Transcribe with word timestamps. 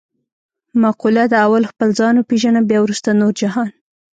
مقوله 0.81 1.25
ده: 1.31 1.37
اول 1.45 1.63
خپل 1.71 1.89
ځان 1.99 2.15
و 2.17 2.27
پېژنه 2.29 2.61
بیا 2.69 2.79
ورسته 2.83 3.09
نور 3.19 3.33
جهان. 3.41 3.69